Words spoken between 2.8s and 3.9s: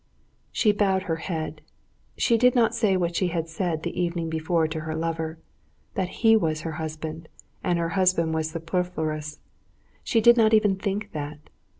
what she had said